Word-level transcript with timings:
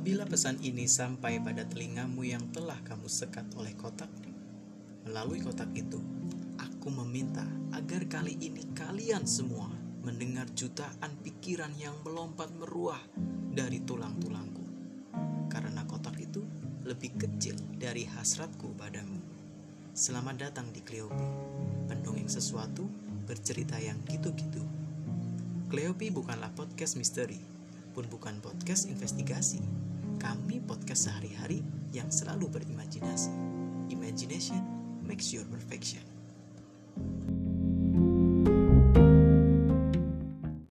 Apabila 0.00 0.24
pesan 0.24 0.56
ini 0.64 0.88
sampai 0.88 1.44
pada 1.44 1.60
telingamu 1.68 2.24
yang 2.24 2.40
telah 2.56 2.80
kamu 2.88 3.04
sekat 3.04 3.44
oleh 3.52 3.76
kotak, 3.76 4.08
melalui 5.04 5.44
kotak 5.44 5.68
itu, 5.76 6.00
aku 6.56 6.88
meminta 6.88 7.44
agar 7.76 8.08
kali 8.08 8.32
ini 8.40 8.64
kalian 8.72 9.28
semua 9.28 9.68
mendengar 10.00 10.48
jutaan 10.56 11.12
pikiran 11.20 11.68
yang 11.76 11.92
melompat 12.00 12.48
meruah 12.56 12.96
dari 13.52 13.84
tulang-tulangku. 13.84 14.64
Karena 15.52 15.84
kotak 15.84 16.16
itu 16.16 16.48
lebih 16.88 17.20
kecil 17.20 17.60
dari 17.76 18.08
hasratku 18.08 18.72
padamu. 18.80 19.20
Selamat 19.92 20.48
datang 20.48 20.72
di 20.72 20.80
Cleopi, 20.80 21.28
pendongeng 21.92 22.32
sesuatu 22.32 22.88
bercerita 23.28 23.76
yang 23.76 24.00
gitu-gitu. 24.08 24.64
Cleopi 25.68 26.08
bukanlah 26.08 26.48
podcast 26.56 26.96
misteri, 26.96 27.36
pun 27.92 28.08
bukan 28.08 28.40
podcast 28.40 28.88
investigasi. 28.88 29.89
Podcast 30.90 31.06
sehari-hari 31.06 31.62
yang 31.94 32.10
selalu 32.10 32.50
berimajinasi. 32.50 33.30
Imagination 33.94 34.58
makes 35.06 35.30
your 35.30 35.46
perfection. 35.46 36.02